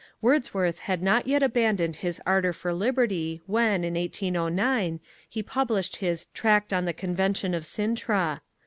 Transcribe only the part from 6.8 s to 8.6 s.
the Convention of Cintra.